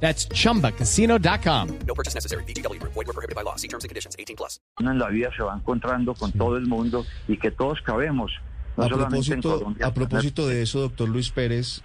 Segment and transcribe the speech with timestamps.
[0.00, 1.68] That's chumbacasino.com.
[1.86, 2.44] No purchase necessary.
[2.44, 2.80] BGW.
[2.82, 3.56] Void were prohibited by law.
[3.56, 4.14] See terms and conditions.
[4.18, 4.60] 18 plus.
[4.80, 8.30] en la vida se va encontrando con todo el mundo y que todos cabemos.
[8.76, 9.86] No A propósito, Colombia.
[9.86, 11.80] a propósito de eso, doctor Luis Pérez,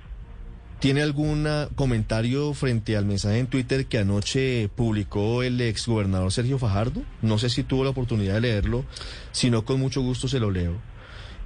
[0.79, 6.59] ¿tiene algún ah, comentario frente al mensaje en Twitter que anoche publicó el exgobernador Sergio
[6.59, 7.01] Fajardo?
[7.21, 8.83] No sé si tuvo la oportunidad de leerlo,
[9.31, 10.73] si no, con mucho gusto se lo leo.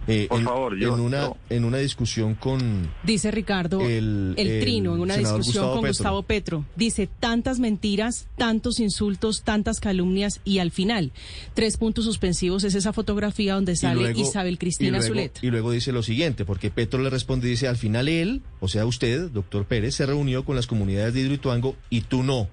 [0.07, 2.89] Eh, Por en, favor, yo- en una, yo- en una discusión con...
[3.03, 5.89] Dice Ricardo, El- el, el trino, en una discusión Gustavo con Petro.
[5.89, 6.65] Gustavo Petro.
[6.75, 11.11] Dice tantas mentiras, tantos insultos, tantas calumnias y al final,
[11.55, 15.39] tres puntos suspensivos es esa fotografía donde y sale luego- Isabel Cristina y luego, Zuleta.
[15.41, 18.85] Y luego dice lo siguiente, porque Petro le responde dice, al final él, o sea
[18.85, 22.47] usted, doctor Pérez, se reunió con las comunidades de Hidroituango y tú no.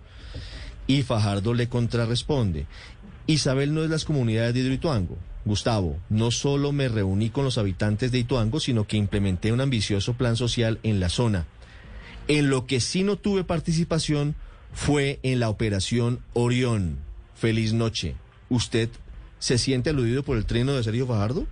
[0.87, 2.67] Y Fajardo le contrarresponde,
[3.27, 5.17] Isabel no es las comunidades de Hidroituango.
[5.45, 10.15] Gustavo, no solo me reuní con los habitantes de Ituango, sino que implementé un ambicioso
[10.15, 11.47] plan social en la zona.
[12.29, 14.37] En lo que sí no tuve participación
[14.73, 16.99] fue en la operación Orión.
[17.35, 18.15] Feliz noche.
[18.49, 18.89] ¿Usted
[19.39, 21.47] se siente aludido por el trino de Sergio Fajardo?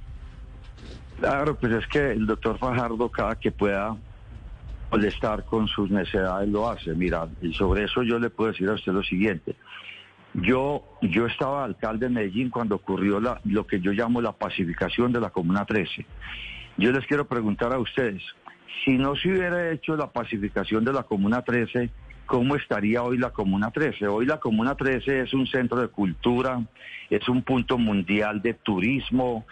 [1.19, 3.97] Claro, pues es que el doctor Fajardo cada que pueda
[4.91, 6.95] molestar con sus necesidades lo hace.
[6.95, 9.57] Mira, y sobre eso yo le puedo decir a usted lo siguiente.
[10.35, 15.13] Yo, yo estaba alcalde de Medellín cuando ocurrió la, lo que yo llamo la pacificación
[15.13, 16.07] de la Comuna 13.
[16.77, 18.23] Yo les quiero preguntar a ustedes,
[18.85, 21.91] si no se hubiera hecho la pacificación de la Comuna 13,
[22.27, 24.07] ¿cómo estaría hoy la Comuna 13?
[24.07, 26.63] Hoy la Comuna 13 es un centro de cultura,
[27.11, 29.45] es un punto mundial de turismo.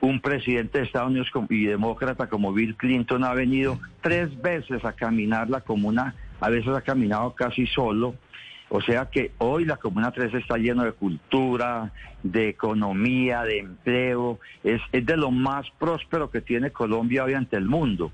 [0.00, 4.92] Un presidente de Estados Unidos y demócrata como Bill Clinton ha venido tres veces a
[4.92, 8.14] caminar la comuna, a veces ha caminado casi solo.
[8.70, 11.92] O sea que hoy la Comuna 13 está lleno de cultura,
[12.22, 17.56] de economía, de empleo, es, es de lo más próspero que tiene Colombia hoy ante
[17.56, 18.10] el mundo.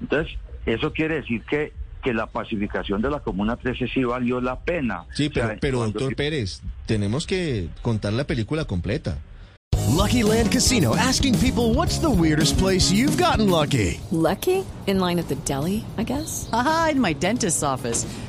[0.00, 0.36] Entonces,
[0.66, 1.72] eso quiere decir que,
[2.04, 5.04] que la pacificación de la Comuna 13 sí valió la pena.
[5.14, 9.18] Sí, O sea, pero, pero cuando- doctor Pérez, tenemos que contar la película completa.
[9.96, 13.98] Lucky Land Casino asking people what's the weirdest place you've gotten lucky?
[14.10, 14.62] Lucky?
[14.86, 16.48] In line at the deli, I guess?
[16.52, 18.04] Aha, in my dentist's office.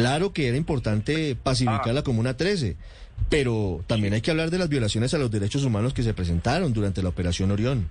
[0.00, 1.92] Claro que era importante pacificar Ah.
[1.92, 2.76] la Comuna 13,
[3.28, 6.72] pero también hay que hablar de las violaciones a los derechos humanos que se presentaron
[6.72, 7.88] durante la Operación Orión.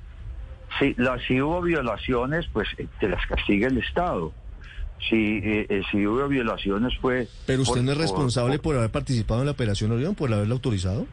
[0.80, 4.32] Sí, la, si hubo violaciones, pues eh, te las castiga el Estado.
[5.10, 7.28] Si, eh, eh, si hubo violaciones fue...
[7.46, 10.32] Pero usted por- no es responsable por- por haber participado en la Operación Orión, por
[10.34, 11.06] haberla autorizado.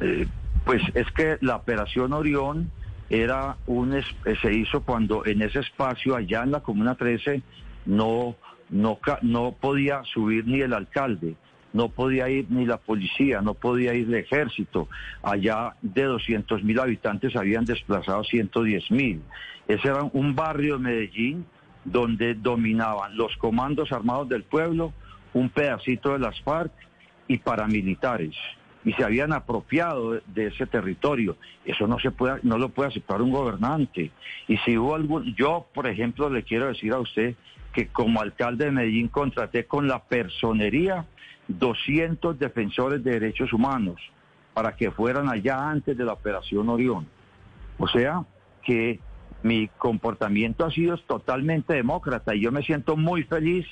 [0.00, 0.26] eh,
[0.64, 2.70] pues es que la operación Orión
[3.08, 4.00] era un
[4.42, 7.42] se hizo cuando en ese espacio allá en la Comuna 13
[7.86, 8.36] no
[8.70, 11.34] no no podía subir ni el alcalde,
[11.72, 14.88] no podía ir ni la policía, no podía ir el ejército.
[15.22, 19.22] Allá de 200 mil habitantes habían desplazado 110 mil.
[19.68, 21.46] Ese era un barrio de Medellín
[21.84, 24.92] donde dominaban los comandos armados del pueblo,
[25.32, 26.72] un pedacito de las FARC
[27.28, 28.36] y paramilitares
[28.84, 31.36] y se habían apropiado de ese territorio.
[31.64, 34.10] Eso no se puede, no lo puede aceptar un gobernante.
[34.48, 37.34] Y si hubo algún, yo por ejemplo le quiero decir a usted
[37.72, 41.06] que como alcalde de Medellín contraté con la personería
[41.48, 44.00] 200 defensores de derechos humanos
[44.54, 47.06] para que fueran allá antes de la operación Orión.
[47.78, 48.24] O sea
[48.62, 49.00] que
[49.42, 53.66] mi comportamiento ha sido totalmente demócrata y yo me siento muy feliz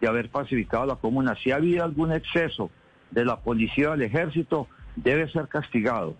[0.00, 1.36] de haber pacificado la comuna.
[1.42, 2.70] Si ha habido algún exceso
[3.10, 6.16] de la policía o del ejército, debe ser castigado.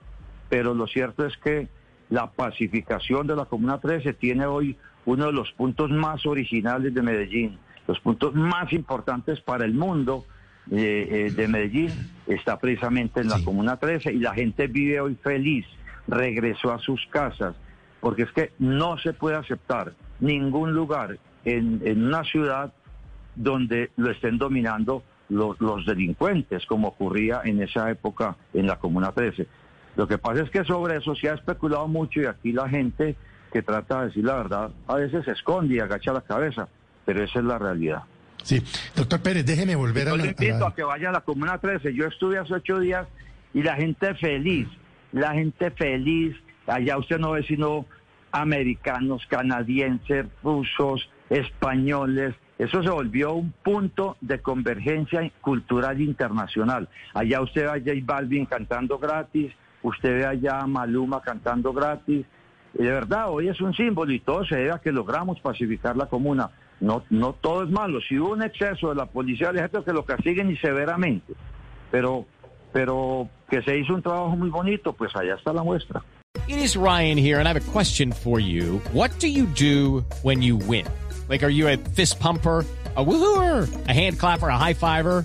[0.49, 1.69] Pero lo cierto es que
[2.11, 4.77] la pacificación de la Comuna 13 tiene hoy
[5.07, 10.25] uno de los puntos más originales de Medellín, los puntos más importantes para el mundo
[10.71, 11.91] eh, eh, de Medellín
[12.27, 13.45] está precisamente en la Sí.
[13.45, 15.67] Comuna 13 y la gente vive hoy feliz,
[16.07, 17.57] regresó a sus casas,
[18.01, 22.73] porque es que no se puede aceptar ningún lugar en, en una ciudad
[23.37, 29.12] donde lo estén dominando lo- los delincuentes, como ocurría en esa época en la Comuna
[29.12, 29.47] 13.
[30.00, 33.17] Lo que pasa es que sobre eso se ha especulado mucho y aquí la gente
[33.52, 36.69] que trata de decir la verdad a veces se esconde y agacha la cabeza.
[37.05, 38.02] pero esa es la realidad.
[38.43, 38.62] Sí,
[38.97, 40.26] doctor Pérez, déjeme volver Yo a la...
[40.29, 41.93] invito a- a que vaya a la Comuna 13.
[41.93, 43.06] Yo estuve hace ocho días
[43.52, 44.69] y la gente feliz,
[45.12, 46.35] la gente feliz.
[46.67, 47.85] Allá usted no ve sino
[48.32, 52.35] americanos, canadienses, rusos, españoles.
[52.58, 56.88] Eso se volvió un punto de convergencia cultural internacional.
[57.12, 59.52] Allá usted ve a J Balvin cantando gratis,
[59.82, 62.27] usted ve allá a Maluma cantando gratis.
[62.75, 65.97] Y de verdad, hoy es un símbolo y todo se debe a que logramos pacificar
[65.97, 66.50] la comuna.
[66.81, 68.00] No, no todo es malo.
[68.00, 71.35] Si hubo un exceso de la policía del ejército, que lo castiguen y severamente.
[71.91, 72.27] Pero,
[72.73, 76.03] pero que se hizo un trabajo muy bonito, pues allá está la muestra.
[76.47, 78.81] It is Ryan here, and I have a question for you.
[78.93, 80.87] What do you do when you win?
[81.29, 82.65] Like, are you a fist pumper?
[82.97, 85.25] A woohooer, a hand clapper, a high fiver.